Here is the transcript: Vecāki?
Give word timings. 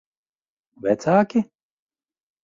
Vecāki? 0.85 1.43